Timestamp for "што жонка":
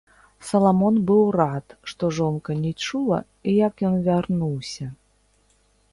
1.93-2.51